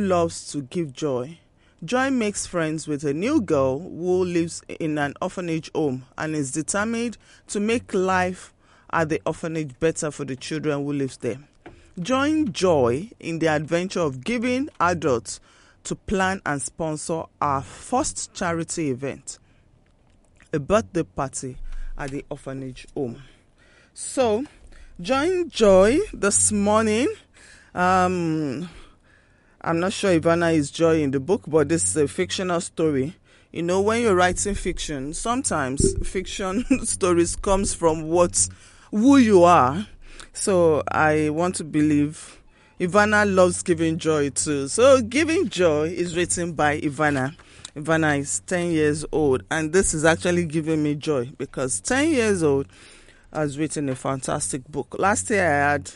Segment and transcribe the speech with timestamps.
[0.00, 1.38] loves to give joy.
[1.84, 6.52] Joy makes friends with a new girl who lives in an orphanage home and is
[6.52, 7.16] determined
[7.48, 8.52] to make life
[8.92, 11.38] at the orphanage better for the children who live there.
[11.98, 15.40] Join Joy in the adventure of giving adults
[15.84, 19.38] to plan and sponsor our first charity event,
[20.52, 21.56] a birthday party
[21.96, 23.22] at the orphanage home.
[23.94, 24.44] So,
[25.00, 27.08] join Joy this morning.
[27.74, 28.68] Um,
[29.62, 33.14] I'm not sure Ivanna is Joy in the book, but this is a fictional story.
[33.52, 38.48] You know, when you're writing fiction, sometimes fiction stories comes from what
[38.90, 39.86] who you are.
[40.32, 42.40] So I want to believe
[42.78, 44.66] Ivanna loves giving joy too.
[44.68, 47.36] So giving joy is written by Ivanna.
[47.76, 52.42] Ivanna is 10 years old, and this is actually giving me joy because 10 years
[52.42, 52.66] old
[53.30, 54.96] has written a fantastic book.
[54.98, 55.90] Last year I had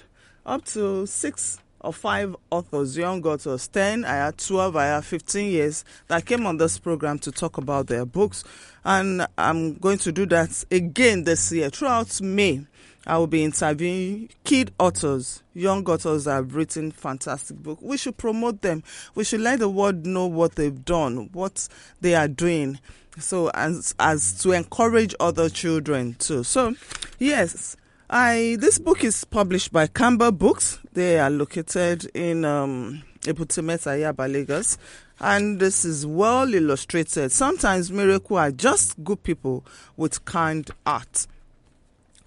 [0.44, 5.50] up to six or five authors, young authors, 10, I had 12, I had 15
[5.50, 8.42] years that came on this program to talk about their books.
[8.84, 11.70] And I'm going to do that again this year.
[11.70, 12.66] Throughout May,
[13.06, 17.82] I will be interviewing kid authors, young authors that have written fantastic books.
[17.82, 18.82] We should promote them.
[19.14, 21.68] We should let the world know what they've done, what
[22.00, 22.78] they are doing.
[23.18, 26.42] So as as to encourage other children too.
[26.42, 26.74] So
[27.18, 27.76] yes,
[28.10, 30.78] I this book is published by Campbell Books.
[30.92, 34.76] They are located in um Yaba, Lagos.
[35.20, 37.32] And this is well illustrated.
[37.32, 39.64] Sometimes miracle are just good people
[39.96, 41.26] with kind art.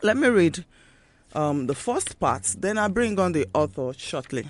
[0.02, 0.66] Let me read
[1.36, 4.48] um, the first part, then I'll bring on the author shortly.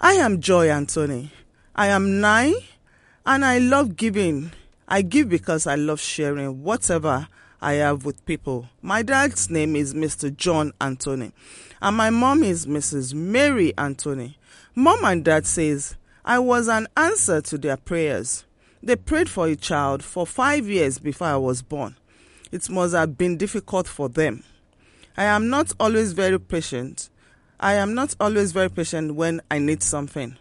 [0.00, 1.30] I am Joy Anthony.
[1.74, 2.54] I am nine
[3.26, 4.52] and I love giving.
[4.88, 7.28] I give because I love sharing whatever
[7.62, 8.68] I have with people.
[8.82, 10.36] My dad's name is Mr.
[10.36, 11.32] John Anthony
[11.80, 13.14] and my mom is Mrs.
[13.14, 14.36] Mary Anthony.
[14.74, 18.44] Mom and dad says I was an answer to their prayers.
[18.82, 21.94] They prayed for a child for five years before I was born.
[22.50, 24.42] It must have been difficult for them.
[25.16, 27.10] I am not always very patient.
[27.60, 30.36] I am not always very patient when I need something.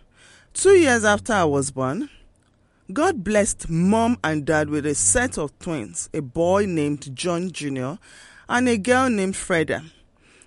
[0.54, 2.10] Two years after I was born,
[2.94, 7.94] God blessed mom and dad with a set of twins, a boy named John Jr.
[8.50, 9.86] and a girl named Freda.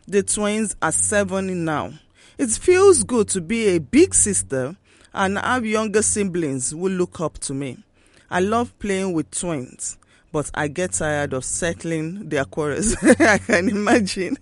[0.06, 1.94] The twins are seven now.
[2.36, 4.76] It feels good to be a big sister
[5.14, 7.78] and have younger siblings who look up to me.
[8.30, 9.96] I love playing with twins,
[10.32, 12.96] but I get tired of settling their quarrels.
[13.20, 14.36] I can imagine.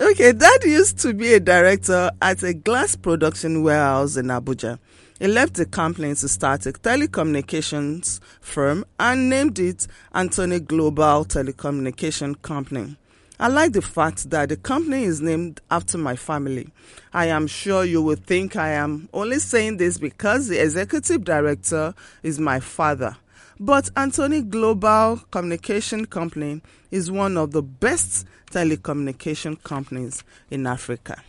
[0.00, 4.78] Okay, Dad used to be a director at a glass production warehouse in Abuja.
[5.20, 12.42] He left the company to start a telecommunications firm and named it Anthony Global Telecommunication
[12.42, 12.96] Company.
[13.38, 16.68] I like the fact that the company is named after my family.
[17.12, 21.94] I am sure you will think I am only saying this because the executive director
[22.24, 23.16] is my father.
[23.60, 26.60] But Anthony Global Communication Company
[26.90, 31.22] is one of the best telecommunication companies in Africa.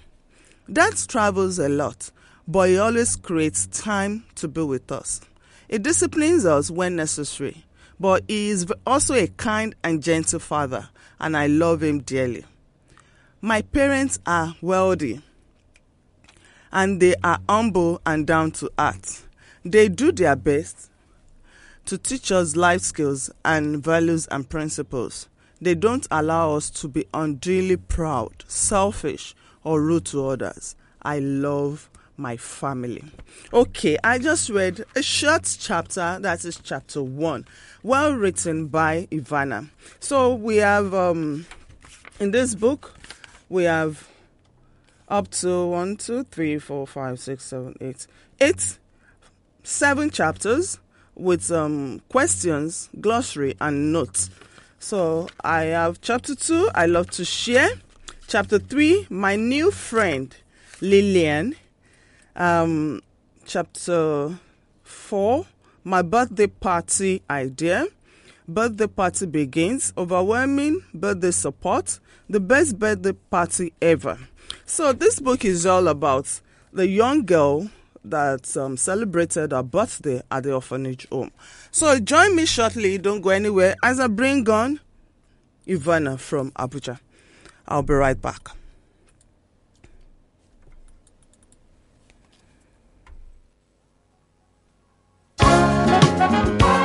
[0.72, 2.09] Dad travels a lot,
[2.47, 5.22] but he always creates time to be with us.
[5.67, 7.66] He disciplines us when necessary,
[8.00, 10.89] but he is also a kind and gentle father,
[11.19, 12.45] and I love him dearly.
[13.41, 15.22] My parents are wealthy,
[16.72, 19.27] and they are humble and down to earth.
[19.63, 20.91] They do their best
[21.85, 25.29] to teach us life skills and values and principles.
[25.62, 30.75] They don't allow us to be unduly proud, selfish, or rude to others.
[31.01, 33.03] I love my family.
[33.53, 37.46] Okay, I just read a short chapter, that is chapter one,
[37.84, 39.70] well written by Ivanna.
[40.00, 41.46] So we have, um,
[42.20, 42.98] in this book,
[43.50, 44.08] we have
[45.08, 48.08] up to one, two, three, four, five, six, seven, eight,
[48.42, 48.80] eight,
[49.64, 50.80] seven chapters
[51.16, 54.30] with um, questions, glossary, and notes.
[54.80, 57.70] So I have chapter two, I love to share.
[58.28, 60.36] Chapter three, my new friend,
[60.81, 61.56] Lillian.
[62.35, 63.01] Um,
[63.46, 64.38] chapter
[64.84, 65.45] four,
[65.83, 67.86] my birthday party idea.
[68.48, 69.94] Birthday party begins.
[69.98, 72.00] Overwhelming birthday support.
[72.30, 74.18] The best birthday party ever.
[74.65, 76.42] So this book is all about
[76.74, 77.69] the young girl
[78.04, 81.31] that um, celebrated her birthday at the orphanage home.
[81.71, 82.98] So join me shortly.
[82.98, 84.80] Don't go anywhere as I bring on
[85.65, 87.00] Ivanna from Abuja.
[87.68, 88.50] I'll be right back.
[96.27, 96.85] Música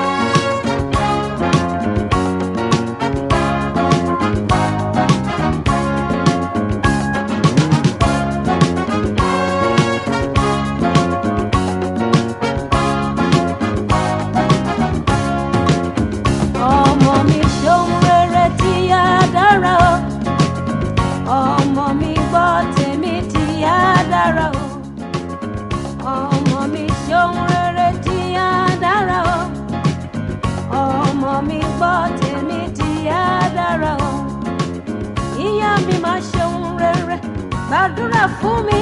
[38.41, 38.81] fún mi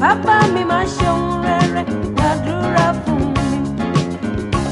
[0.00, 1.82] bàbá mi máa ṣe ohun rere
[2.14, 3.48] gbàdúrà fún mi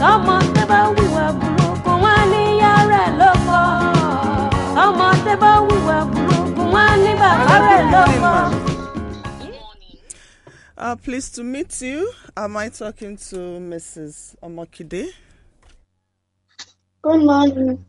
[0.00, 3.58] tọmọ tẹ bá wíwà burúkú wọn ní ìyá rẹ̀ lóko
[4.76, 8.32] tọmọ tẹ bá wíwà burúkú wọn ní bàbá rẹ̀ lóko.
[10.82, 12.10] Uh, pleased to meet you.
[12.38, 13.36] Am I talking to
[13.70, 14.34] Mrs.
[14.42, 15.02] Omokide?
[17.02, 17.84] Good morning.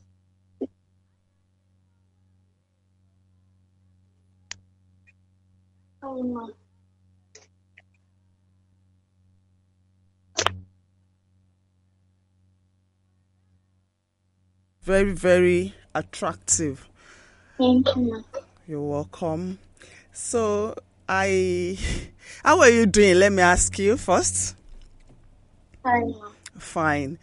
[14.83, 16.89] Very, very attractive.
[17.57, 18.25] Thank you.
[18.67, 19.59] You're welcome.
[20.11, 20.75] So,
[21.07, 21.77] I.
[22.43, 23.19] How are you doing?
[23.19, 24.55] Let me ask you first.
[25.85, 26.13] Ma'am.
[26.57, 27.19] Fine.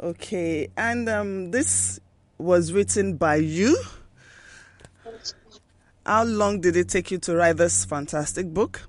[0.00, 0.68] Okay.
[0.76, 2.00] And um, this
[2.38, 3.76] was written by you.
[6.04, 8.82] How long did it take you to write this fantastic book?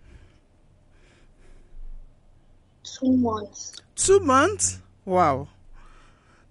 [2.83, 3.73] Two months.
[3.95, 4.79] Two months?
[5.05, 5.47] Wow.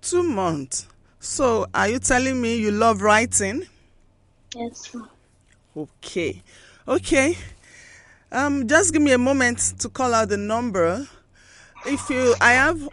[0.00, 0.86] Two months.
[1.18, 3.66] So, are you telling me you love writing?
[4.54, 5.08] Yes, ma'am.
[5.76, 6.42] Okay.
[6.86, 7.36] Okay.
[8.30, 11.06] Um, just give me a moment to call out the number.
[11.86, 12.88] If you, I have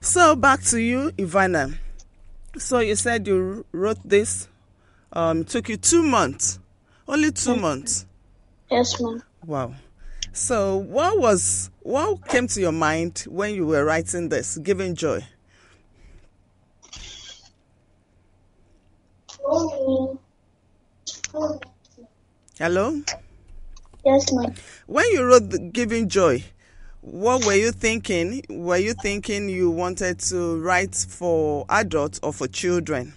[0.00, 1.70] So back to you, Ivanna.
[2.56, 4.48] So you said you wrote this.
[5.12, 6.58] Um, took you two months.
[7.06, 8.06] Only two months.
[8.70, 9.22] Yes, ma'am.
[9.44, 9.74] Wow.
[10.32, 15.24] So what was what came to your mind when you were writing this, giving joy?
[22.58, 23.00] Hello?
[24.04, 24.54] Yes, ma'am.
[24.86, 26.44] When you wrote the Giving Joy,
[27.00, 28.42] what were you thinking?
[28.48, 33.14] Were you thinking you wanted to write for adults or for children?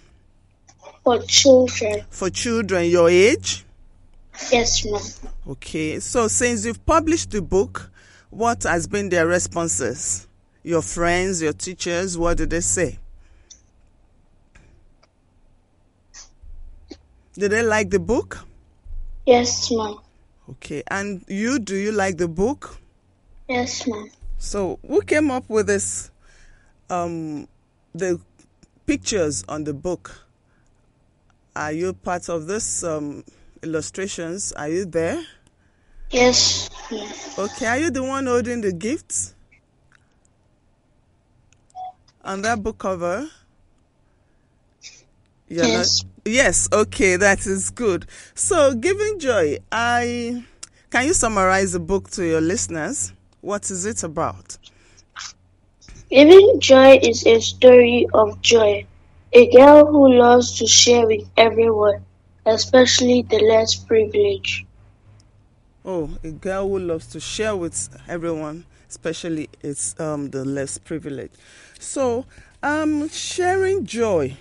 [1.04, 2.04] For children.
[2.10, 3.64] For children your age?
[4.50, 5.32] Yes, ma'am.
[5.48, 7.90] Okay, so since you've published the book,
[8.30, 10.26] what has been their responses?
[10.62, 12.98] Your friends, your teachers, what did they say?
[17.34, 18.38] Did they like the book?
[19.26, 19.96] Yes, ma'am.
[20.50, 22.78] Okay, and you, do you like the book?
[23.48, 24.10] Yes, ma'am.
[24.38, 26.10] So, who came up with this?
[26.90, 27.48] Um,
[27.94, 28.20] the
[28.86, 30.26] pictures on the book.
[31.54, 33.24] Are you part of this um,
[33.62, 34.52] illustrations?
[34.52, 35.22] Are you there?
[36.10, 36.68] Yes.
[37.38, 39.34] Okay, are you the one holding the gifts?
[42.24, 43.28] On that book cover?
[45.48, 46.04] You're Yes.
[46.04, 48.06] Not, yes, okay, that is good.
[48.34, 50.44] So, Giving Joy, I
[50.90, 53.14] can you summarize the book to your listeners?
[53.40, 54.58] What is it about?
[56.10, 58.84] Giving joy is a story of joy.
[59.32, 62.04] A girl who loves to share with everyone,
[62.46, 64.66] especially the less privileged.
[65.84, 71.36] Oh, a girl who loves to share with everyone, especially it's um the less privileged.
[71.80, 72.24] So,
[72.62, 74.36] um, sharing joy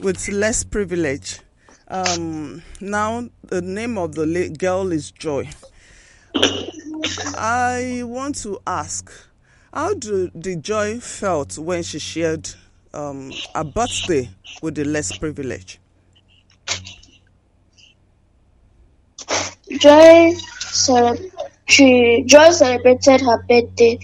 [0.00, 1.40] with less privilege.
[1.88, 5.48] Um, now the name of the girl is Joy.
[7.34, 9.10] I want to ask,
[9.72, 12.48] how do Joy felt when she shared
[12.92, 15.78] um a birthday with the less privileged?
[19.70, 21.30] Joy, cele-
[21.66, 23.98] she, Joy celebrated her birthday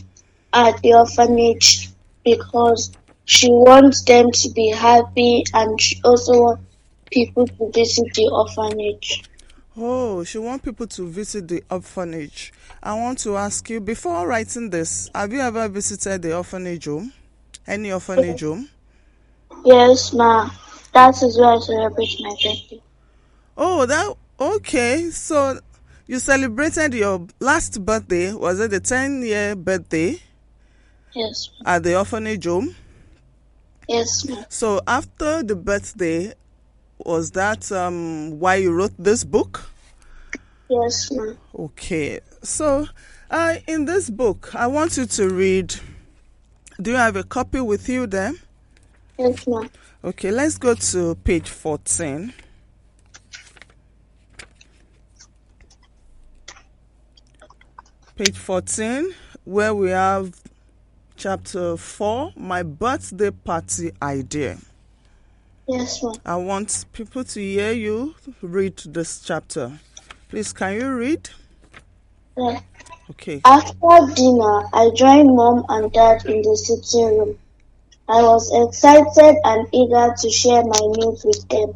[0.53, 1.91] at the orphanage
[2.25, 2.93] because
[3.25, 6.63] she wants them to be happy and she also wants
[7.11, 9.25] people to visit the orphanage.
[9.77, 12.53] Oh, she wants people to visit the orphanage.
[12.83, 17.13] I want to ask you before writing this, have you ever visited the orphanage home?
[17.67, 18.69] Any orphanage home?
[19.65, 20.49] Yes, ma.
[20.93, 22.81] That is where I celebrate my birthday.
[23.57, 25.11] Oh, that okay.
[25.11, 25.59] So
[26.07, 28.33] you celebrated your last birthday.
[28.33, 30.21] Was it the 10 year birthday
[31.15, 32.75] Yes, at the orphanage home?
[33.89, 34.27] yes.
[34.51, 36.35] So after the birthday,
[36.99, 39.71] was that um, why you wrote this book?
[40.69, 41.33] Yes, ma.
[41.59, 42.87] Okay, so
[43.31, 45.75] uh, in this book, I want you to read.
[46.83, 48.39] Do you have a copy with you then?
[49.19, 49.71] Yes, ma'am.
[50.05, 52.33] Okay, let's go to page 14.
[58.17, 60.41] Page 14, where we have
[61.19, 64.57] chapter 4, My Birthday Party Idea.
[65.69, 66.15] Yes, ma'am.
[66.25, 69.79] I want people to hear you read this chapter.
[70.31, 71.29] Please, can you read?
[72.39, 72.61] Yeah.
[73.11, 73.43] Okay.
[73.45, 77.39] After dinner, I joined mom and dad in the sitting room.
[78.09, 81.75] I was excited and eager to share my news with them.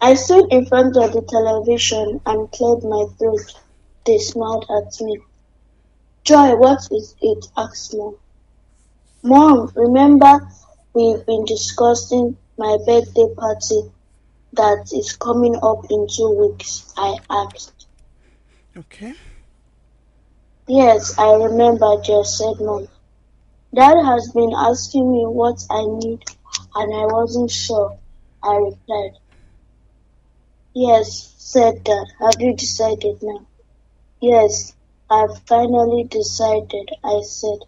[0.00, 3.40] I stood in front of the television and cleared my throat.
[4.06, 5.18] They smiled at me.
[6.24, 7.46] Joy, what is it?
[7.56, 8.16] asked mom.
[9.24, 10.48] Mom, remember
[10.94, 13.90] we've been discussing my birthday party
[14.52, 16.92] that is coming up in two weeks?
[16.96, 17.86] I asked.
[18.76, 19.14] Okay.
[20.68, 22.86] Yes, I remember, Jess said mom.
[23.74, 26.22] Dad has been asking me what I need
[26.74, 27.98] and I wasn't sure.
[28.42, 29.18] I replied.
[30.74, 32.06] Yes, said Dad.
[32.20, 33.46] Have you decided now?
[34.20, 34.74] Yes,
[35.12, 37.58] I've finally decided, I said.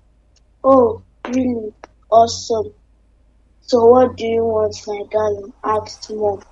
[0.64, 1.74] Oh, really?
[2.10, 2.72] Awesome.
[3.60, 5.52] So what do you want, my darling?
[5.62, 6.42] asked Mom.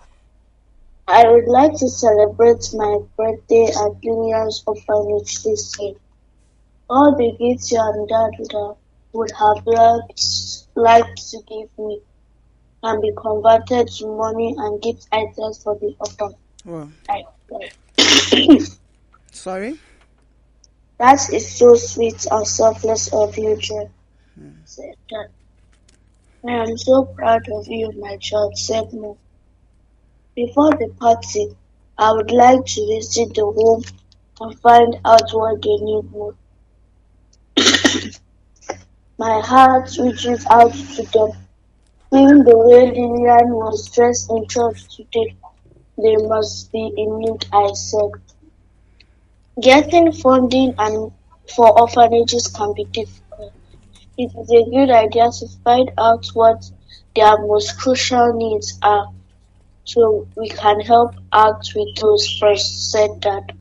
[1.08, 5.94] I would like to celebrate my birthday at Lillian's orphanage this year.
[6.90, 8.32] All the gifts you and Dad
[9.14, 9.64] would have, have
[10.74, 12.00] liked, to give me
[12.84, 16.34] can be converted to money and gift items for the orphan.
[16.66, 17.24] Well, I
[19.30, 19.78] sorry.
[21.02, 23.90] That is so sweet and selfless of you, Joy,
[24.64, 25.30] said Dad.
[26.46, 29.16] I am so proud of you, my child, said Mom.
[30.36, 31.56] Before the party,
[31.98, 33.82] I would like to visit the home
[34.42, 36.36] and find out what they need more.
[39.18, 41.30] my heart reaches out to them.
[42.12, 45.34] Seeing the way Lillian was dressed in church today,
[45.98, 48.12] they must be in need, I said.
[49.60, 51.12] Getting funding and
[51.54, 53.52] for orphanages can be difficult.
[54.16, 56.70] It is a good idea to find out what
[57.14, 59.12] their most crucial needs are
[59.84, 63.52] so we can help out with those first, said Dad.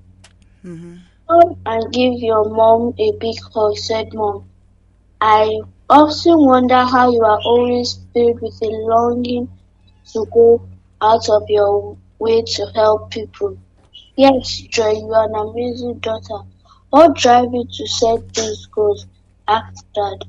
[0.63, 0.97] Mm-hmm.
[1.27, 4.45] Come and give your mom a big hug, said Mom.
[5.19, 9.49] I often wonder how you are always filled with a longing
[10.13, 10.61] to go
[11.01, 13.57] out of your way to help people.
[14.15, 16.45] Yes, Joy, you are an amazing daughter.
[16.89, 19.05] What drive you to set these goals?
[19.47, 20.25] asked Dad.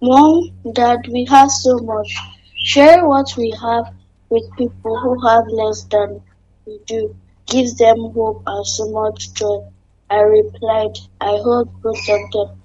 [0.00, 2.16] Mom, Dad, we have so much.
[2.56, 3.94] Share what we have
[4.30, 6.22] with people who have less than
[6.66, 7.14] we do.
[7.46, 9.60] Gives them hope and so much joy.
[10.08, 12.62] I replied, I hope both of them.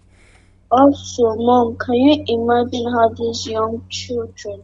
[0.72, 4.64] Also, Mom, can you imagine how these young children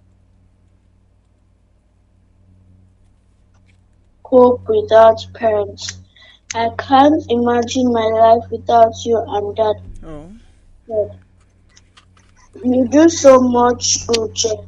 [4.34, 6.00] cope without parents?
[6.56, 9.76] I can't imagine my life without you and Dad.
[10.04, 11.12] Oh.
[12.64, 14.60] You do so much good, Jeff.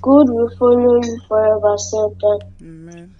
[0.00, 2.52] Good will follow you forever, said Dad.
[2.62, 3.14] amen.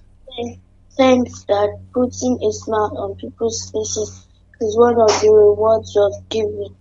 [0.96, 1.70] Thanks, Dad.
[1.94, 4.26] Putting a smile on people's faces
[4.60, 6.76] is one of the rewards of giving.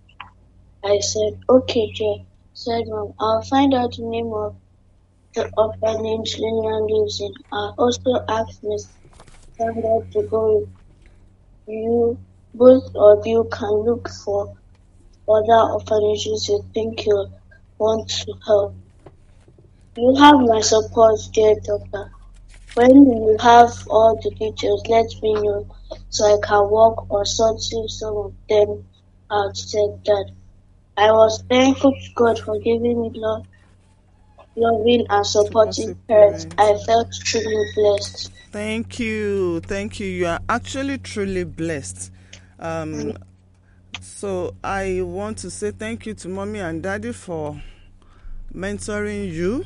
[0.84, 3.14] I said, okay, Jeff, said Mom.
[3.18, 4.56] I'll find out the name of
[5.34, 7.32] the orphanage Lillian lives in.
[7.52, 8.88] I also asked Miss
[9.56, 10.68] Sandra to go with
[11.66, 12.18] you.
[12.54, 14.54] Both of you can look for
[15.28, 17.32] other orphanages you think you'll
[17.78, 18.74] want to help.
[19.96, 22.10] You have my support, dear doctor.
[22.74, 25.66] When you have all the details, let me know
[26.08, 28.84] so I can work on sorting some of them
[29.30, 30.26] out, said Dad.
[30.96, 33.46] I was thankful to God for giving me love,
[34.56, 36.44] loving and supportive parents.
[36.44, 36.82] parents.
[36.82, 38.32] I felt truly blessed.
[38.50, 39.60] Thank you.
[39.60, 40.06] Thank you.
[40.06, 42.12] You are actually truly blessed.
[42.58, 43.16] Um,
[44.00, 47.60] so I want to say thank you to mommy and daddy for
[48.54, 49.64] mentoring you.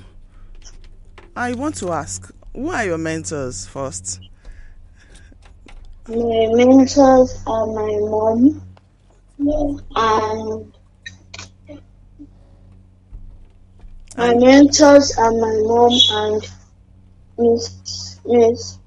[1.34, 4.20] I want to ask, who are your mentors first?
[6.08, 8.62] My mentors are my mom
[9.96, 10.75] and
[14.16, 16.50] my mentors are my mom and
[17.38, 18.78] Miss Miss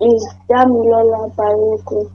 [0.00, 2.10] Miss Damilola Baroko.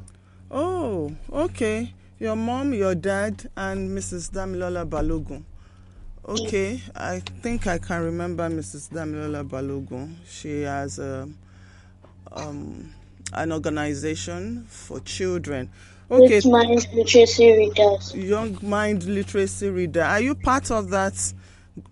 [0.50, 1.93] Oh, okay.
[2.19, 4.31] Your mom, your dad, and Mrs.
[4.31, 5.43] Damilola Balogun.
[6.27, 8.91] Okay, I think I can remember Mrs.
[8.91, 10.15] Damilola Balogun.
[10.29, 11.27] She has a,
[12.31, 12.93] um,
[13.33, 15.69] an organization for children.
[16.11, 18.13] Okay, With my literacy readers.
[18.13, 20.03] Young Mind Literacy Reader.
[20.03, 21.33] Are you part of that?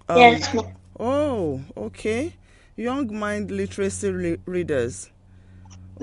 [0.07, 0.65] Um, yes.
[0.99, 2.33] Oh, okay.
[2.75, 5.09] Young Mind Literacy re- Readers.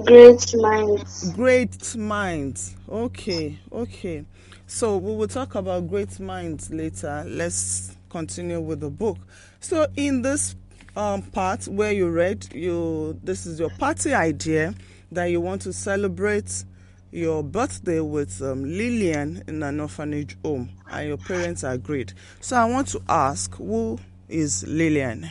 [0.04, 1.32] Great minds.
[1.32, 2.76] Great minds.
[2.88, 4.24] Okay, okay.
[4.66, 7.24] So we will talk about great minds later.
[7.26, 9.18] Let's continue with the book.
[9.60, 10.54] So in this
[10.96, 14.74] um, part where you read, you this is your party idea
[15.10, 16.64] that you want to celebrate
[17.10, 22.12] your birthday with um, Lillian in an orphanage home, and your parents agreed.
[22.40, 23.98] So I want to ask, who
[24.28, 25.30] is Lillian?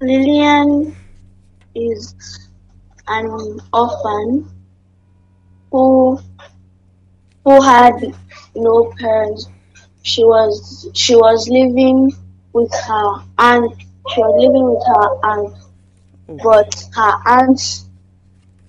[0.00, 0.96] Lillian
[1.74, 2.48] is
[3.06, 4.50] an orphan
[5.70, 6.18] who
[7.44, 7.94] who had
[8.54, 9.48] no parents.
[10.02, 12.12] She was she was living
[12.52, 13.72] with her aunt.
[14.14, 15.54] She was living with her aunt,
[16.42, 17.84] but her aunt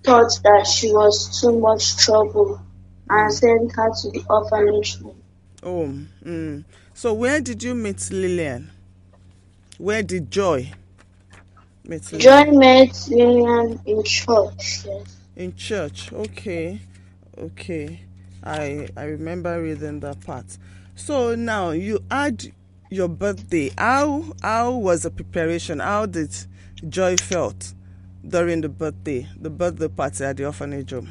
[0.04, 2.62] thought that she was too much trouble
[3.10, 5.22] and sent her to the orphanage home.
[5.64, 5.94] Oh,
[6.26, 6.64] mm.
[6.94, 8.72] so where did you meet Lillian?
[9.78, 10.72] Where did Joy
[11.84, 12.46] meet Lillian?
[12.46, 14.86] Joy met Lillian in church.
[14.86, 15.18] Yes.
[15.36, 16.12] In church.
[16.12, 16.80] Okay,
[17.38, 18.00] okay.
[18.44, 20.46] I I remember reading that part.
[20.96, 22.52] So now you add
[22.90, 23.72] your birthday.
[23.78, 25.80] How how was the preparation?
[25.80, 26.36] How did
[26.90, 27.74] Joy felt
[28.28, 31.10] during the birthday, the birthday party at the orphanage home?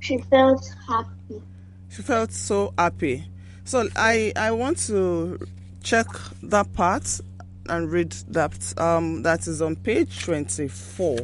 [0.00, 1.42] She felt happy.
[1.88, 3.24] She felt so happy.
[3.64, 5.38] So I I want to
[5.82, 6.06] check
[6.44, 7.20] that part
[7.68, 11.18] and read that um that is on page 24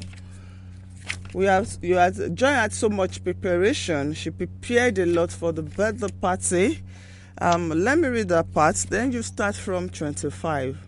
[1.35, 5.63] we have you had joy had so much preparation she prepared a lot for the
[5.63, 6.83] birthday party
[7.43, 10.79] um let me read that part then you start from 25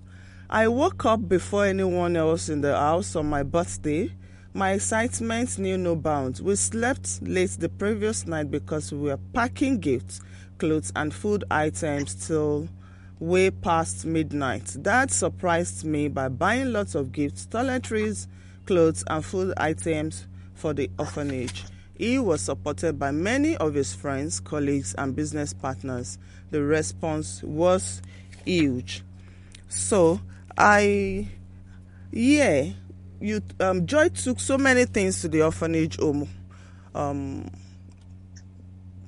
[0.49, 4.09] i woke up before anyone else in the house on my birthday
[4.53, 9.81] my excitement knew no bounds we slept late the previous night because we were packing
[9.81, 10.21] gifts
[10.59, 12.69] clothes and food items till
[13.19, 14.77] way past midnight.
[14.83, 18.27] Dad surprised me by buying lots of gifts, toiletries,
[18.67, 21.65] clothes, and food items for the orphanage.
[21.97, 26.19] He was supported by many of his friends, colleagues, and business partners.
[26.55, 28.01] The response was
[28.45, 29.03] huge.
[29.69, 30.21] So,
[30.57, 31.27] I,
[32.13, 32.67] yeah,
[33.21, 36.29] you, um, Joy took so many things to the orphanage home.
[36.95, 37.51] Um,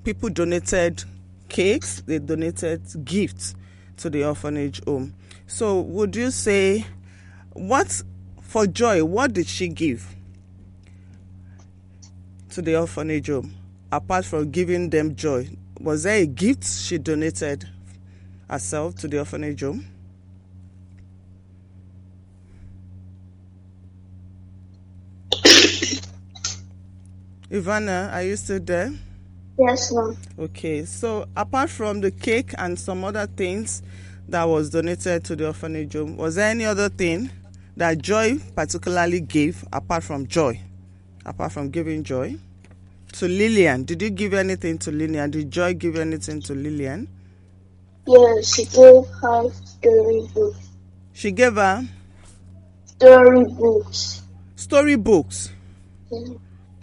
[0.02, 1.04] people donated
[1.48, 3.54] cakes, they donated gifts
[3.98, 5.14] to the orphanage home.
[5.46, 6.84] So, would you say,
[7.52, 8.02] what
[8.40, 9.04] for Joy?
[9.04, 10.16] What did she give
[12.50, 13.54] to the orphanage home
[13.92, 15.48] apart from giving them joy?
[15.80, 17.68] Was there a gift she donated
[18.48, 19.86] herself to the orphanage home?
[27.50, 28.92] Ivanna, are you still there?
[29.58, 30.16] Yes, ma'am.
[30.38, 33.82] Okay, so apart from the cake and some other things
[34.28, 37.30] that was donated to the orphanage home, was there any other thing
[37.76, 40.60] that Joy particularly gave apart from joy?
[41.24, 42.36] Apart from giving joy?
[43.14, 45.30] To Lillian, did you give anything to Lillian?
[45.30, 47.08] Did Joy give anything to Lillian?
[48.06, 50.68] Yes, she gave her story books.
[51.12, 51.82] She gave her
[52.86, 54.22] Story books.
[54.56, 55.50] storybooks.
[56.10, 56.34] Yeah.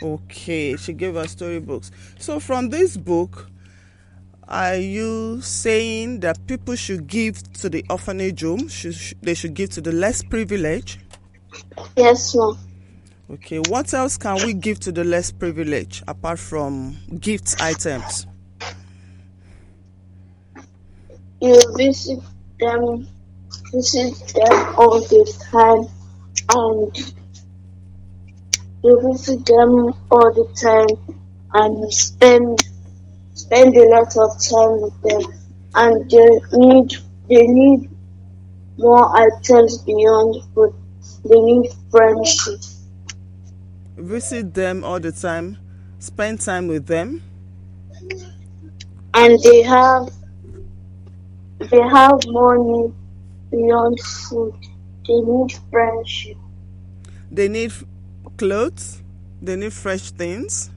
[0.02, 1.92] Okay, she gave her storybooks.
[2.20, 3.50] So from this book,
[4.48, 8.68] are you saying that people should give to the orphanage home?
[8.68, 11.00] Should, they should give to the less privileged?
[11.98, 12.58] Yes, ma'am.
[13.34, 18.28] Okay, what else can we give to the less privileged apart from gift items?
[21.42, 22.20] You visit
[22.60, 23.08] them,
[23.72, 25.88] visit them all the time,
[26.50, 26.96] and
[28.84, 31.18] you visit them all the time,
[31.54, 32.60] and spend
[33.34, 35.34] spend a lot of time with them,
[35.74, 36.94] and they need
[37.28, 37.90] they need
[38.78, 40.76] more items beyond food.
[41.26, 42.73] They need friendship.
[43.98, 45.58] Visit them all the time,
[46.00, 47.22] spend time with them.
[49.14, 50.10] and they have
[51.60, 52.92] they have money
[53.52, 54.54] beyond food.
[55.08, 56.38] They need friendship.
[57.32, 57.72] They need
[58.38, 59.02] clothes,
[59.42, 60.70] they need fresh things.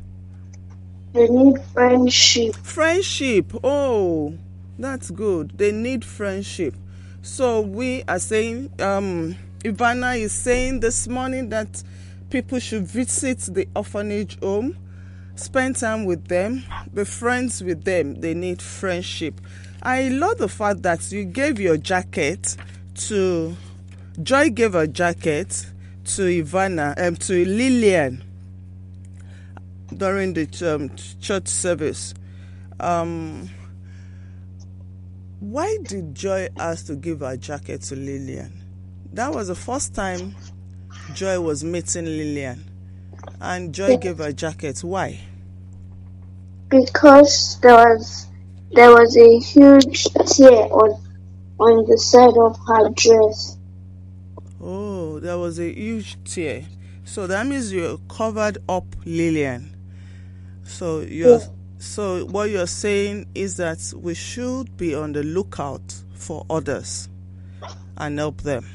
[1.12, 2.56] They need friendship.
[2.56, 3.52] Friendship.
[3.64, 4.34] Oh,
[4.78, 5.56] that's good.
[5.56, 6.74] They need friendship.
[7.22, 11.82] So we are saying, um, Ivanna is saying this morning that
[12.30, 14.76] people should visit the orphanage home,
[15.34, 18.20] spend time with them, be friends with them.
[18.20, 19.40] They need friendship.
[19.82, 22.56] I love the fact that you gave your jacket
[22.94, 23.56] to
[24.22, 25.66] Joy gave her jacket
[26.06, 28.24] to Ivanna um, to Lillian
[29.94, 32.14] during the um, church service.
[32.80, 33.50] Um,
[35.40, 38.64] why did Joy ask to give her jacket to Lillian?
[39.12, 40.34] That was the first time
[41.14, 42.64] Joy was meeting Lillian,
[43.40, 44.80] and Joy gave her jacket.
[44.84, 45.20] Why?
[46.68, 48.26] because there was
[48.72, 51.00] there was a huge tear on
[51.58, 53.56] on the side of her dress.
[54.60, 56.64] Oh, there was a huge tear.
[57.04, 59.74] So that means you covered up Lillian.
[60.64, 61.46] So you're Yeah.
[61.78, 67.08] so what you're saying is that we should be on the lookout for others
[67.96, 68.66] and help them.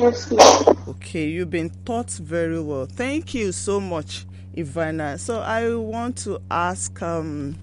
[0.00, 0.76] Yes, ma'am.
[0.88, 2.86] Okay, you've been taught very well.
[2.86, 5.18] Thank you so much, Ivanna.
[5.18, 7.58] So I want to ask um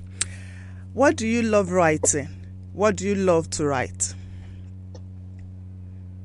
[0.93, 2.27] what do you love writing?
[2.73, 4.13] What do you love to write?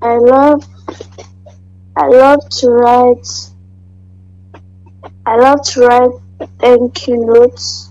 [0.03, 0.62] I love
[1.96, 3.29] I love to write
[5.25, 7.90] I love to write thank you notes,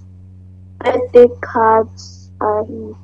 [0.78, 2.96] birthday cards and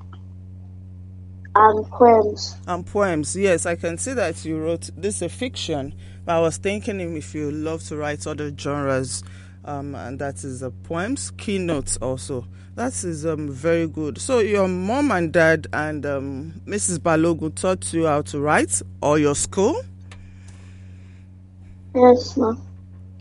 [1.58, 2.56] and poems.
[2.67, 6.39] And poems, yes, I can see that you wrote this is a fiction, but I
[6.39, 9.24] was thinking if you love to write other genres,
[9.65, 12.46] um, and that is uh, poems, keynotes also.
[12.76, 14.20] That is um, very good.
[14.20, 17.00] So your mom and dad and um, Mrs.
[17.00, 19.82] Balogun taught you how to write, or your school?
[21.96, 22.62] Yes, ma'am.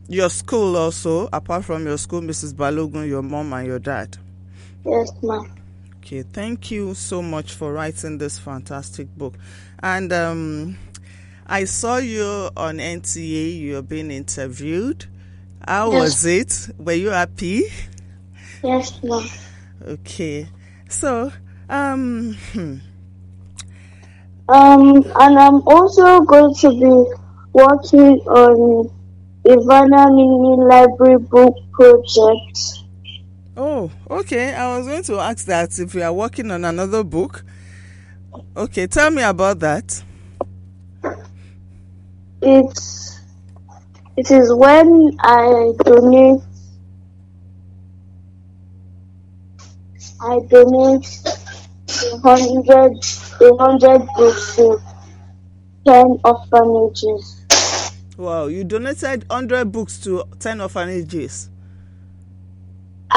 [0.09, 2.53] Your school also, apart from your school, Mrs.
[2.53, 4.19] Balogun, your mom and your dad.
[4.85, 5.51] Yes, ma'am.
[6.07, 9.35] Okay, thank you so much for writing this fantastic book.
[9.83, 10.79] And um,
[11.45, 15.07] I saw you on NTA, you're being interviewed.
[15.67, 16.01] How Yes.
[16.01, 16.69] was it?
[16.79, 17.65] Were you happy?
[18.63, 19.29] Yes, ma'am.
[19.85, 20.47] Okay,
[20.89, 21.33] so,
[21.69, 22.77] um, hmm,
[24.49, 27.15] Um, and I'm also going to be
[27.53, 28.89] working on
[29.45, 32.86] Ivanna Mini Library Book Project.
[33.57, 37.45] Oh, okay, I was going to ask that if you are working on another book.
[38.57, 40.03] Okay, tell me about that.
[42.43, 43.21] It's
[44.17, 46.41] it is when I donate
[50.21, 51.21] I donate
[51.89, 52.93] a hundred
[53.41, 54.81] a hundred books to
[55.87, 57.43] ten orphanages.
[58.17, 61.51] Wow, you donated 100 books to 10 orphanages.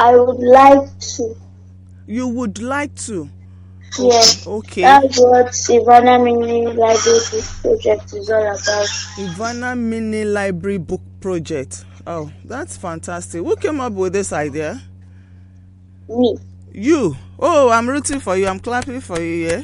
[0.00, 1.36] I would like to.
[2.06, 3.28] You would like to.
[3.98, 4.46] Yes.
[4.46, 4.80] Okay.
[4.80, 8.88] That's what Ivanna Mini Library Book Project is all about.
[9.18, 11.84] Ivanna Mini Library Book Project.
[12.06, 13.42] Oh, that's fantastic.
[13.42, 14.80] Who came up with this idea?
[16.08, 16.38] Me.
[16.72, 17.14] You.
[17.38, 18.46] Oh, I'm rooting for you.
[18.46, 19.48] I'm clapping for you.
[19.48, 19.62] Yeah.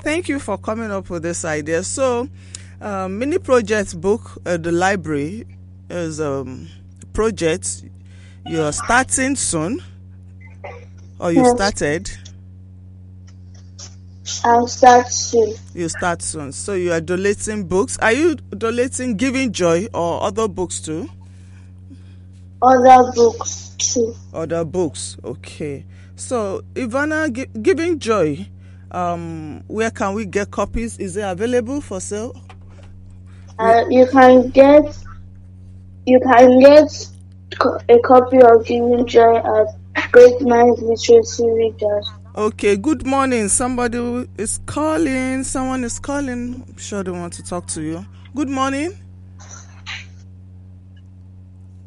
[0.00, 1.84] Thank you for coming up with this idea.
[1.84, 2.28] So,
[2.80, 5.46] uh, mini project book, uh, the library
[5.88, 6.68] is um
[7.12, 7.84] project
[8.50, 9.82] you're starting soon,
[11.20, 11.50] or you Yes.
[11.50, 12.10] started.
[14.44, 15.54] I'll start soon.
[15.74, 16.52] You start soon.
[16.52, 17.98] So you are donating books.
[17.98, 21.08] Are you donating Giving Joy or other books too?
[22.62, 24.14] Other books too.
[24.32, 25.16] Other books.
[25.24, 25.84] Okay.
[26.16, 28.46] So Ivanna Gi- Giving Joy,
[28.90, 30.98] um, where can we get copies?
[30.98, 32.34] Is it available for sale?
[33.58, 34.96] Uh, you can get
[36.06, 37.06] you can get
[37.88, 39.66] a copy of Giving Joy at
[40.12, 42.10] Great Minds Literacy Readers.
[42.36, 43.48] Okay, good morning.
[43.48, 45.44] Somebody is calling.
[45.44, 46.64] Someone is calling.
[46.68, 48.04] I'm sure they want to talk to you.
[48.34, 48.92] Good morning.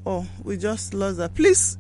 [0.06, 1.34] Oh, we just lost that.
[1.36, 1.78] Please,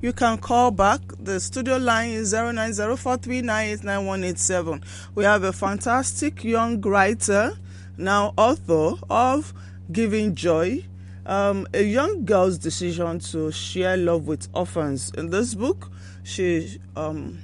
[0.00, 1.00] you can call back.
[1.20, 4.82] The studio line is 09043989187.
[5.14, 7.52] We have a fantastic young writer,
[7.96, 9.52] now author of
[9.92, 10.84] Giving Joy,
[11.28, 15.12] um, a young girl's decision to share love with orphans.
[15.16, 15.90] In this book,
[16.24, 17.38] she um,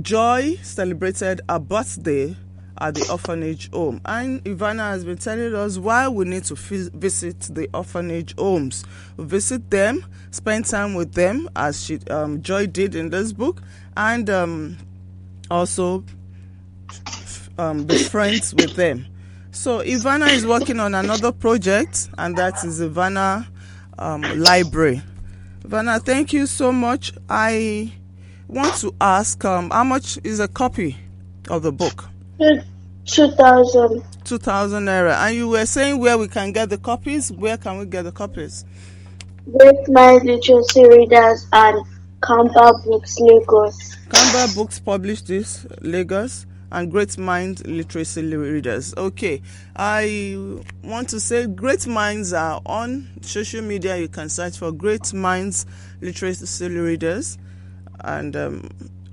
[0.00, 2.36] Joy celebrated her birthday
[2.78, 6.88] at the orphanage home, and Ivanna has been telling us why we need to vis-
[6.88, 8.84] visit the orphanage homes.
[9.16, 13.62] Visit them, spend time with them, as she um, Joy did in this book,
[13.96, 14.76] and um,
[15.50, 16.04] also
[17.56, 19.06] um, be friends with them.
[19.54, 23.46] So Ivanna is working on another project, and that is Ivanna
[23.98, 25.00] um, Library.
[25.64, 27.12] Ivanna, thank you so much.
[27.30, 27.92] I
[28.48, 30.96] want to ask, um, how much is a copy
[31.48, 32.04] of the book?
[33.06, 35.14] 2000 Two thousand naira.
[35.18, 37.30] And you were saying where we can get the copies.
[37.30, 38.64] Where can we get the copies?
[39.56, 41.86] Great my Literacy Readers and
[42.24, 43.94] Camper Books Lagos.
[44.10, 48.94] Canberra Books published this, Lagos, and Great Mind Literacy Readers.
[48.96, 49.40] Okay,
[49.76, 53.96] I want to say Great Minds are on social media.
[53.96, 55.66] You can search for Great Minds
[56.00, 57.38] Literacy Readers
[58.00, 58.68] and um,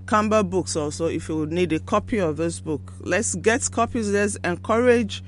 [0.08, 2.94] Canberra Books also if you need a copy of this book.
[3.00, 4.12] Let's get copies.
[4.12, 5.24] Let's encourage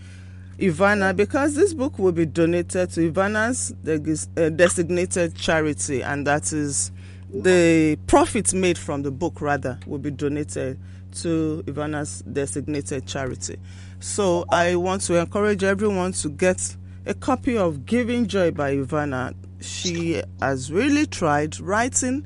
[0.58, 6.92] Ivanna because this book will be donated to Ivanna's uh, designated charity, and that is
[7.32, 10.80] the profits made from the book, rather, will be donated
[11.16, 13.58] to Ivanna's designated charity.
[14.00, 19.34] So I want to encourage everyone to get a copy of Giving Joy by Ivanna.
[19.62, 22.26] She has really tried writing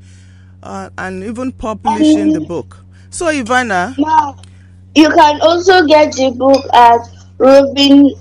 [0.63, 2.77] uh, and even publishing the book.
[3.09, 3.95] So, Ivanna,
[4.95, 6.99] you can also get the book at
[7.37, 8.13] Robin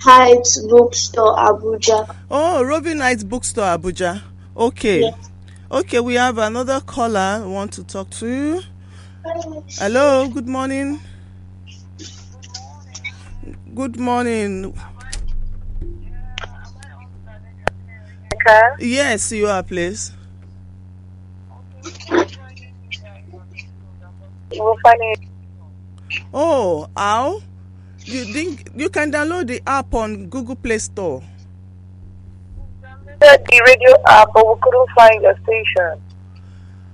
[0.00, 2.14] Heights Bookstore, Abuja.
[2.30, 4.22] oh, Robin Heights Bookstore, Abuja.
[4.56, 5.00] Okay.
[5.00, 5.30] Yes.
[5.70, 8.62] Okay, we have another caller I want to talk to you.
[9.22, 10.98] Hello, good morning.
[13.74, 14.72] Good morning.
[18.78, 20.12] Yes, you are, please.
[26.32, 27.42] Oh, how?
[28.04, 31.22] You think you can download the app on Google Play Store?
[33.20, 36.09] the radio app, but we couldn't find your station.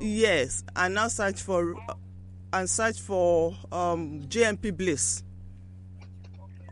[0.00, 1.74] Yes, and now search for
[2.52, 5.22] and search for um JMP Bliss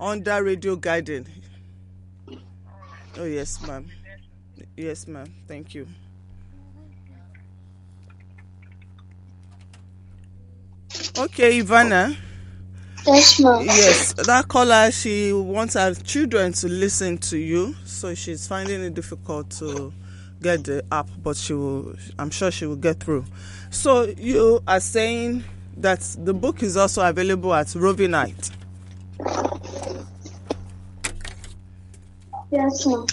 [0.00, 1.26] under Radio Garden.
[3.18, 3.86] Oh yes, ma'am.
[4.76, 5.26] Yes, ma'am.
[5.46, 5.86] Thank you.
[11.18, 12.16] Okay, Ivanna.
[13.06, 13.64] Yes, ma'am.
[13.64, 18.94] Yes, that caller she wants her children to listen to you, so she's finding it
[18.94, 19.92] difficult to
[20.42, 21.94] get the app, but she will.
[22.18, 23.24] I'm sure she will get through.
[23.70, 25.44] So you are saying
[25.76, 28.50] that the book is also available at Roving Night.
[32.50, 33.06] Yes, ma'am.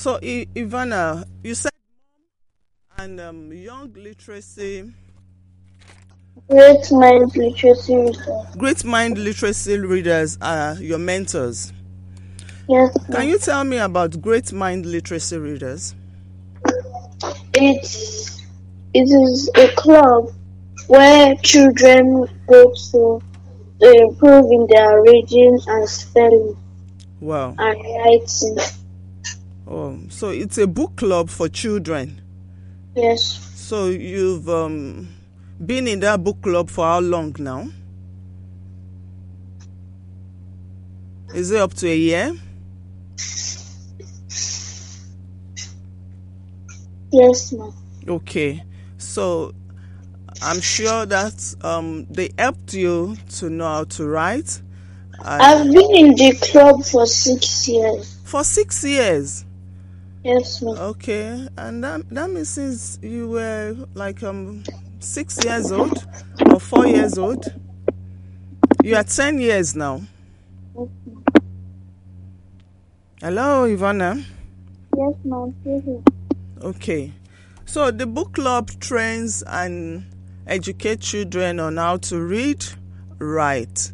[0.00, 1.72] So I- Ivanna, you said
[2.96, 4.90] mom and um, young literacy,
[6.48, 8.10] Great Mind Literacy
[8.56, 11.74] great mind literacy readers are your mentors.
[12.66, 13.28] Yes, Can ma'am.
[13.28, 15.94] you tell me about great mind literacy readers?
[17.52, 18.40] It's
[18.94, 20.30] it is a club
[20.86, 23.22] where children go to
[23.80, 26.56] to improve in their reading and spelling
[27.20, 27.54] Wow.
[27.58, 28.79] and writing.
[29.70, 32.20] Oh, so it's a book club for children.
[32.96, 35.08] Yes, So you've um,
[35.64, 37.68] been in that book club for how long now?
[41.32, 42.34] Is it up to a year?
[47.12, 47.72] yes, ma'am.
[48.08, 48.64] Okay.
[48.98, 49.54] So
[50.42, 54.62] I'm sure that um, they helped you to know how to write.
[55.24, 58.16] And I've been in the club for six years.
[58.24, 59.44] for six years.
[60.22, 60.76] Yes, ma'am.
[60.76, 64.62] Okay, and that, that means since you were like um
[64.98, 66.06] six years old
[66.52, 67.44] or four years old,
[68.82, 70.02] you are ten years now.
[73.22, 74.22] Hello, Ivanna.
[74.96, 75.54] Yes, ma'am.
[76.62, 77.12] Okay,
[77.64, 80.04] so the book club trains and
[80.46, 82.62] educate children on how to read,
[83.18, 83.92] write.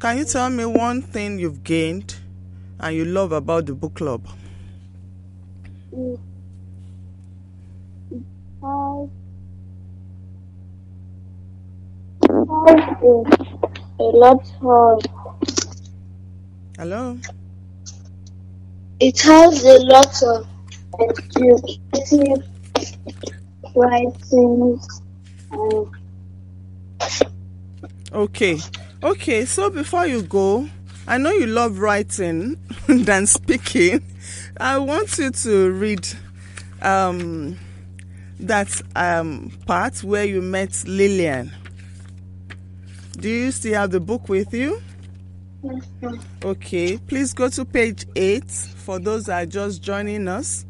[0.00, 2.16] Can you tell me one thing you've gained
[2.80, 4.26] and you love about the book club?
[5.92, 6.18] It
[8.10, 8.22] it
[8.62, 9.08] has
[12.48, 13.14] has a,
[14.00, 15.04] a lot of
[16.78, 17.18] Hello.
[19.00, 20.46] it has a lot of
[20.98, 22.48] educative
[23.74, 24.80] writing
[25.52, 25.86] and
[28.12, 28.58] Okay.
[29.02, 30.68] Okay, so before you go,
[31.06, 34.02] I know you love writing than speaking.
[34.62, 36.06] I want you to read
[36.82, 37.58] um,
[38.38, 41.50] that um, part where you met Lillian.
[43.18, 44.80] Do you still have the book with you?
[46.44, 50.64] Okay, please go to page 8 for those that are just joining us.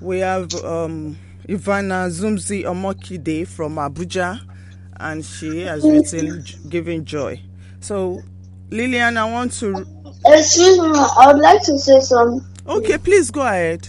[0.00, 1.16] We have um,
[1.48, 4.40] Ivanna Zumzi Omokide from Abuja,
[4.98, 7.40] and she has written Giving Joy.
[7.78, 8.20] So,
[8.70, 9.93] Lillian, I want to.
[10.34, 13.88] Excuse me, I would like to say some Okay, please go ahead.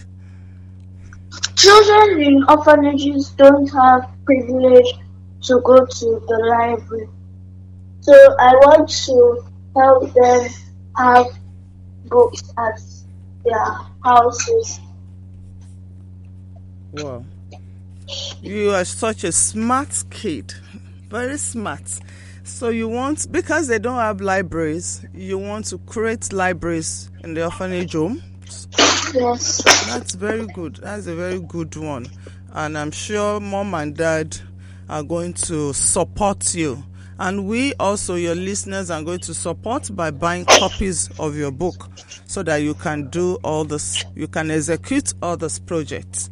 [1.55, 4.93] children in orphanages don't have privilege
[5.43, 7.07] to go to the library.
[8.01, 9.43] So I want to
[9.75, 10.49] help them
[10.97, 11.27] have
[12.05, 12.79] books at
[13.43, 13.65] their
[14.03, 14.79] houses.
[16.93, 17.25] Wow.
[18.41, 20.53] You are such a smart kid.
[21.09, 21.99] Very smart.
[22.45, 27.43] So you want because they don't have libraries, you want to create libraries in the
[27.43, 28.21] orphanage home.
[29.13, 29.63] Yes.
[29.87, 30.75] That's very good.
[30.75, 32.05] That's a very good one.
[32.53, 34.37] And I'm sure mom and dad
[34.87, 36.83] are going to support you.
[37.17, 41.89] And we also, your listeners, are going to support by buying copies of your book
[42.27, 46.29] so that you can do all this, you can execute all this projects.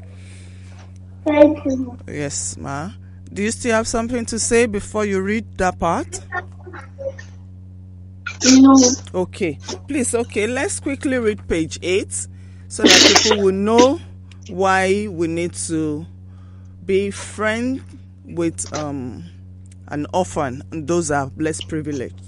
[1.26, 1.98] Thank you.
[2.08, 2.92] Yes, ma.
[3.34, 6.20] Do you still have something to say before you read that part?
[8.46, 8.76] No.
[9.16, 12.28] Okay, please, okay, let's quickly read page 8
[12.68, 14.00] so that people will know
[14.50, 16.06] why we need to
[16.86, 17.82] be friend
[18.24, 19.24] with um,
[19.88, 22.22] an orphan and those are less privileged.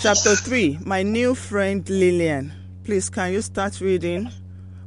[0.00, 2.52] Chapter 3 My new friend Lillian.
[2.84, 4.30] Please, can you start reading?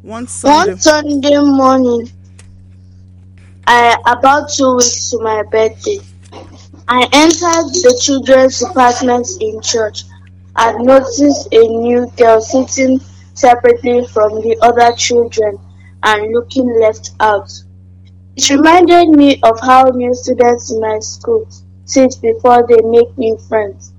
[0.02, 0.72] One Sunday.
[0.72, 2.10] One Sunday morning,
[3.68, 6.00] I about two weeks to my birthday,
[6.88, 10.04] I entered the children's department in church
[10.56, 13.00] and noticed a new girl sitting
[13.34, 15.60] separately from the other children
[16.04, 17.52] and looking left out.
[18.36, 21.48] It reminded me of how new students in my school
[21.86, 23.94] sit before they make new friends.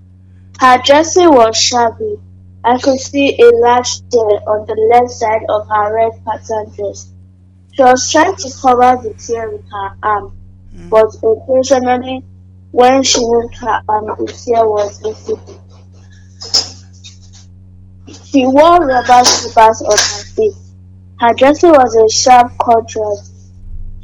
[0.59, 2.17] Her dressing was shabby.
[2.65, 7.12] I could see a large tear on the left side of her red pattern dress.
[7.73, 10.37] She was trying to cover the tear with her arm,
[10.75, 10.91] mm.
[10.91, 12.23] but occasionally,
[12.71, 15.63] when she moved her arm, the tear was visible.
[18.25, 20.55] She wore rubber slippers on her feet.
[21.21, 23.33] Her dressing was a sharp contrast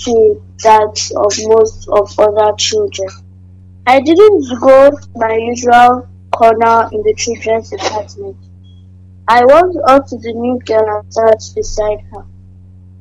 [0.01, 3.09] to that of most of other children.
[3.87, 8.37] I didn't go to my usual corner in the children's department.
[9.27, 12.25] I walked up to the new girl and sat beside her.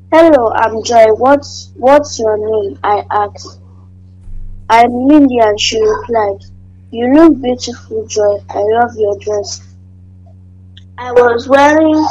[0.10, 1.08] Hello, I'm Joy.
[1.16, 2.80] What's what's your name?
[2.82, 3.60] I asked.
[4.70, 6.46] I'm Lillian, she replied.
[6.92, 8.38] You look beautiful, Joy.
[8.50, 9.68] I love your dress.
[10.98, 12.08] I was wearing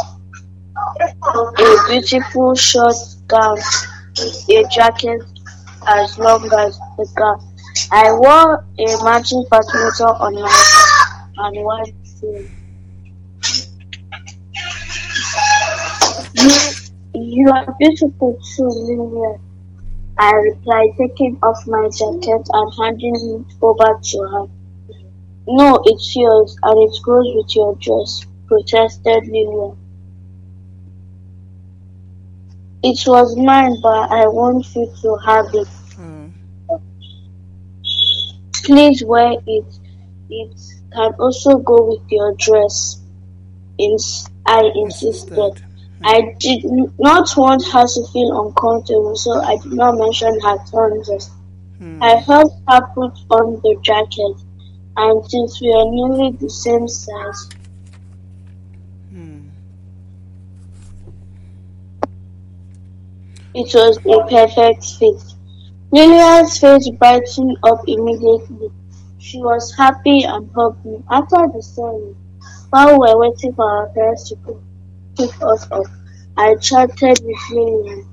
[0.76, 2.96] a beautiful short
[3.28, 3.56] gown
[4.50, 5.22] a jacket
[5.86, 7.40] as long as the gown.
[7.90, 12.55] I wore a matching fascinator on my and white shoes.
[17.36, 19.38] You are beautiful too, Lillian.
[20.18, 24.46] I replied, taking off my jacket and handing it over to her.
[25.46, 29.76] No, it's yours, and it goes with your dress, protested Lillian.
[32.82, 35.68] It was mine, but I want you to have it.
[35.98, 36.32] Mm.
[38.64, 39.78] Please wear it.
[40.30, 40.56] It
[40.92, 43.02] can also go with your dress.
[44.46, 45.62] I insisted.
[46.08, 46.62] I did
[47.00, 51.30] not want her to feel uncomfortable, so I did not mention her dress.
[51.78, 52.00] Hmm.
[52.00, 54.36] I helped her put on the jacket,
[54.96, 57.48] and since we are nearly the same size,
[59.10, 59.48] Hmm.
[63.54, 65.20] it was a perfect fit.
[65.90, 68.70] Lillian's face brightened up immediately.
[69.18, 71.02] She was happy and hugged me.
[71.10, 72.14] After the ceremony,
[72.70, 74.56] while we were waiting for our parents to pick
[75.20, 75.86] us up,
[76.36, 78.06] I chatted with Lillian.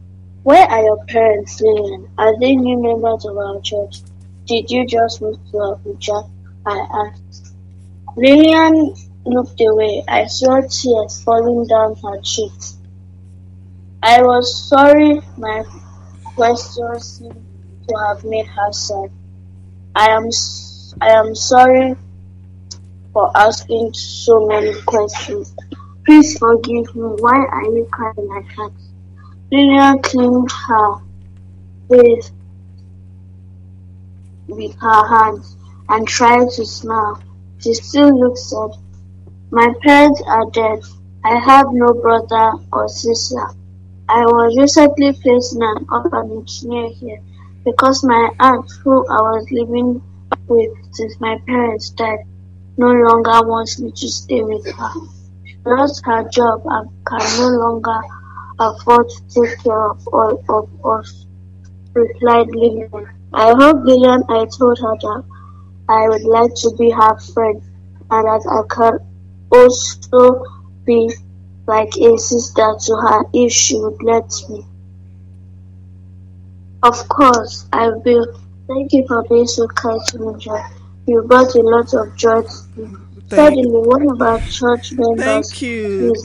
[0.44, 2.10] Where are your parents, Lillian?
[2.18, 4.02] Are they new members of our church?
[4.46, 6.30] Did you just move to Abuja?
[6.66, 7.54] I asked.
[8.16, 8.94] Lillian
[9.26, 10.04] looked away.
[10.08, 12.78] I saw tears falling down her cheeks.
[14.04, 15.64] I was sorry my
[16.36, 17.46] questions seemed
[17.88, 19.10] to have made her sad.
[19.96, 20.30] I am
[21.02, 21.96] I am sorry
[23.14, 25.56] for asking so many questions.
[26.06, 27.16] Please forgive me.
[27.20, 28.72] Why are you crying like that?
[29.52, 30.96] Lillian cleaned her
[31.90, 32.32] face
[34.48, 35.56] with her hands
[35.88, 37.22] and tried to smile.
[37.60, 38.72] She still looked sad.
[39.50, 40.80] My parents are dead.
[41.24, 43.48] I have no brother or sister.
[44.10, 47.22] I was recently placed in an orphanage near here
[47.64, 50.02] because my aunt, who I was living
[50.48, 52.26] with since my parents died,
[52.76, 55.23] no longer wants me to stay with her.
[55.66, 58.02] Lost her job and can no longer
[58.60, 61.26] afford to take care of all of us,
[61.94, 62.90] replied Lillian.
[63.34, 65.24] I hope Lillian I told her that
[65.90, 67.62] I would like to be her friend
[68.12, 69.00] and that I can
[69.52, 70.44] also
[70.86, 71.12] be
[71.66, 74.66] like a sister to her if she would let me.
[76.84, 78.40] Of course, I will.
[78.68, 80.62] Thank you for being so kind to me, Joy.
[81.08, 82.98] You brought a lot of joy to me.
[83.30, 86.16] Thank- one of our church members Thank you.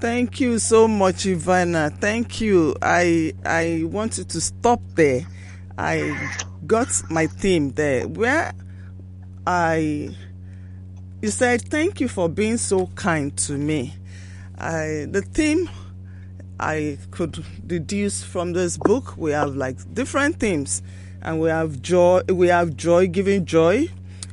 [0.00, 1.90] Thank you so much, Ivanna.
[2.00, 2.74] Thank you.
[2.80, 5.26] I I wanted to stop there.
[5.76, 6.30] I
[6.66, 8.52] got my theme there where
[9.46, 10.10] I
[11.20, 13.94] you said thank you for being so kind to me.
[14.58, 15.68] I the theme
[16.58, 20.82] I could deduce from this book we have like different themes
[21.22, 23.88] and we have joy we have joy giving joy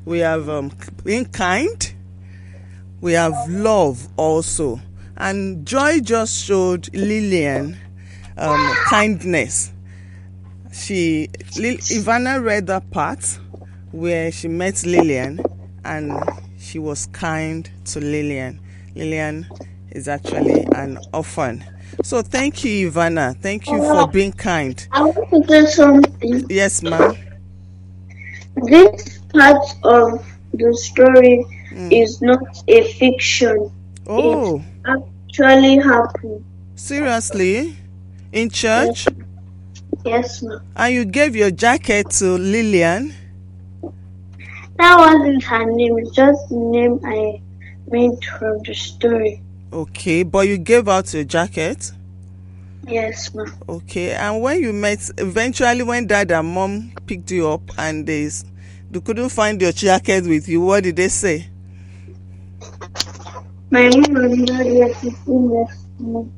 [0.06, 0.72] we have um,
[1.04, 1.94] being kind
[3.02, 4.80] we have love also.
[5.18, 7.78] And joy just showed lillian
[8.38, 9.72] um, kindness.
[10.72, 13.40] She Lil, Ivanna read that part
[13.92, 15.40] where she met lillian
[15.84, 16.12] and
[16.60, 18.60] she was kind to lillian.
[18.96, 19.48] Lillian
[19.92, 21.64] is actually an orphan.
[22.04, 23.36] So thank you Ivanna.
[23.42, 24.88] Thank you for being kind.
[24.92, 26.46] I want to say something.
[26.50, 27.16] yes ma'am.
[28.56, 31.46] This part of the story
[31.78, 31.92] Mm.
[32.04, 33.72] is not a fiction.
[34.08, 36.44] oh It actually happened.
[36.76, 37.76] seriously
[38.32, 39.08] in church
[40.06, 40.62] Yes, ma'am.
[40.76, 43.14] and you gave your jacket to lillian
[44.78, 47.42] That wasn't her name, it's just the name I
[47.90, 49.42] made from the story.
[49.74, 51.92] Okay, but you gave out your jacket.
[52.88, 53.52] Yes, ma'am.
[53.68, 58.30] Okay, and when you met, eventually when dad and mom picked you up and they,
[58.92, 61.48] they couldn't find your jacket with you, what did they say?
[63.72, 66.32] My mom and dad were sitting next to me.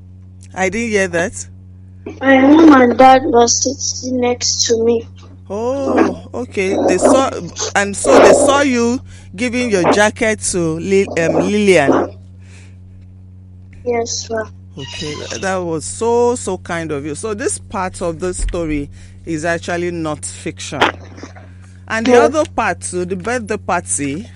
[0.54, 1.50] I didn't hear that.
[2.22, 5.08] My mom and dad were sitting next to me.
[5.50, 6.78] Oh, okay.
[6.78, 7.30] They saw,
[7.76, 9.00] and so they saw you
[9.36, 12.08] giving your jacket to Lil, um, Lillian.
[13.84, 14.52] Yes, ma'am.
[14.78, 17.16] Okay, that was so so kind of you.
[17.16, 18.90] So this part of the story
[19.26, 20.96] is actually not fiction,
[21.88, 22.24] and the Yeah.
[22.24, 24.28] other part, so the birthday party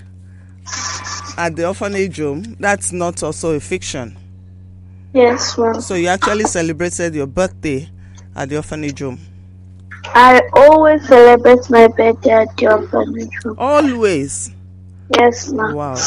[1.38, 4.18] at the orphanage home, that's not also a fiction.
[5.14, 5.80] Yes, ma'am.
[5.82, 7.90] So you actually celebrated your birthday
[8.36, 9.20] at the orphanage home.
[10.06, 13.56] I always celebrate my birthday at the orphanage home.
[13.58, 14.52] Always.
[15.10, 15.74] Yes, ma'am.
[15.76, 15.98] Wow,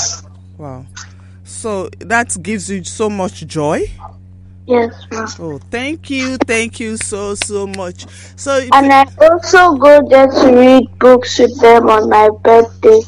[0.58, 0.86] wow.
[1.44, 3.90] So that gives you so much joy.
[4.66, 5.28] Yes, ma'am.
[5.38, 8.06] Oh, thank you, thank you so so much.
[8.34, 13.00] So And I also go there to read books with them on my birthday.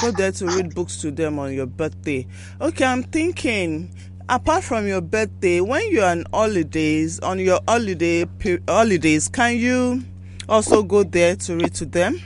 [0.00, 2.26] Go there to read books to them on your birthday.
[2.60, 3.94] Okay, I'm thinking,
[4.28, 8.26] apart from your birthday, when you're on holidays, on your holiday
[8.68, 10.02] holidays, can you
[10.48, 12.20] also go there to read to them?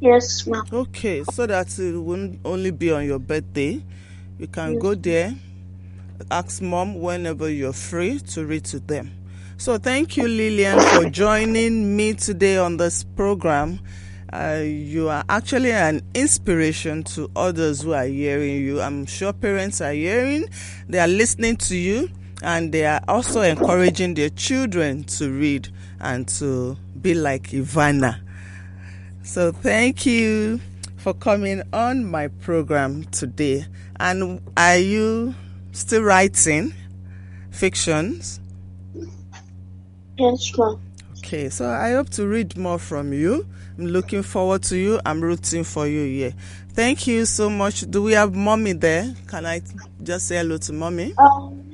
[0.00, 0.64] Yes, ma'am.
[0.72, 3.82] Okay, so that it won't only be on your birthday.
[4.38, 5.34] You can go there,
[6.30, 9.12] ask mom whenever you're free to read to them.
[9.56, 13.78] So thank you, Lillian, for joining me today on this program.
[14.32, 18.80] Uh, you are actually an inspiration to others who are hearing you.
[18.80, 20.48] I'm sure parents are hearing,
[20.88, 22.08] they are listening to you,
[22.42, 25.68] and they are also encouraging their children to read
[26.00, 28.22] and to be like Ivanna.
[29.22, 30.60] So thank you
[30.96, 33.66] for coming on my program today.
[34.00, 35.34] And are you
[35.72, 36.72] still writing
[37.50, 38.40] fictions?
[40.18, 40.80] Yes, ma'am.
[41.18, 43.46] Okay, so I hope to read more from you.
[43.78, 45.00] I'm looking forward to you.
[45.04, 46.34] I'm rooting for you here.
[46.74, 47.80] Thank you so much.
[47.90, 49.14] Do we have mommy there?
[49.26, 49.62] Can I
[50.02, 51.14] just say hello to mommy?
[51.16, 51.70] Um,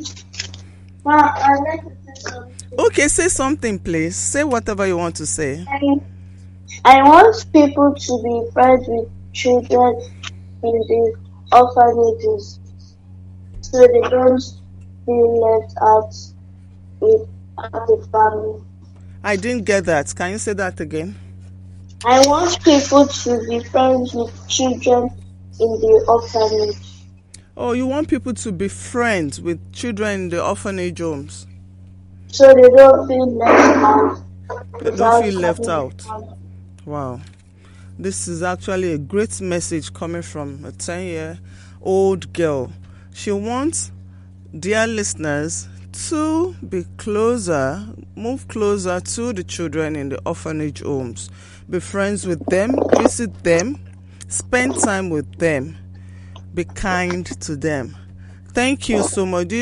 [1.04, 2.78] I'd like to say something.
[2.78, 4.16] Okay, say something, please.
[4.16, 5.64] Say whatever you want to say.
[5.68, 5.80] I,
[6.84, 10.00] I want people to be friends with children
[10.62, 11.14] in the
[11.52, 12.60] orphanages
[13.60, 14.42] so they don't
[15.04, 16.14] feel left out
[17.00, 18.62] without the family.
[19.24, 20.14] I didn't get that.
[20.14, 21.16] Can you say that again?
[22.04, 25.10] I want people to be friends with children
[25.60, 26.76] in the orphanage.
[27.56, 31.46] Oh, you want people to be friends with children in the orphanage homes?
[32.30, 34.22] so they don't feel left out.
[34.80, 36.04] They don't feel left out.
[36.84, 37.20] Wow.
[37.98, 41.38] This is actually a great message coming from a 10 year
[41.82, 42.72] old girl.
[43.12, 43.90] She wants
[44.58, 45.68] dear listeners
[46.08, 47.84] to be closer,
[48.14, 51.30] move closer to the children in the orphanage homes.
[51.70, 53.78] Be friends with them, visit them,
[54.28, 55.76] spend time with them,
[56.54, 57.94] be kind to them.
[58.52, 59.48] Thank you so much.